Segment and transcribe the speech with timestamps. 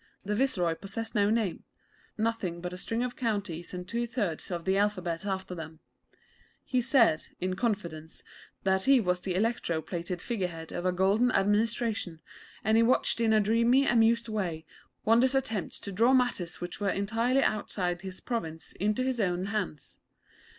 [0.25, 1.63] The Viceroy possessed no name
[2.17, 5.79] nothing but a string of counties and two thirds of the alphabet after them.
[6.65, 8.23] He said, in confidence,
[8.63, 12.19] that he was the electro plated figurehead of a golden administration,
[12.63, 14.65] and he watched in a dreamy, amused way
[15.05, 19.99] Wonder's attempts to draw matters which were entirely outside his province into his own hands.